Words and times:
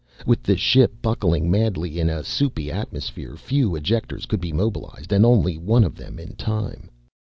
With 0.25 0.41
the 0.41 0.57
ship 0.57 0.99
bucking 1.03 1.51
madly 1.51 1.99
in 1.99 2.09
a 2.09 2.23
soupy 2.23 2.71
atmosphere, 2.71 3.35
few 3.35 3.75
Ejectors 3.75 4.25
could 4.27 4.41
be 4.41 4.51
mobilized 4.51 5.11
and 5.13 5.23
only 5.23 5.59
one 5.59 5.83
of 5.83 5.93
them 5.93 6.17
in 6.17 6.33
time. 6.37 6.89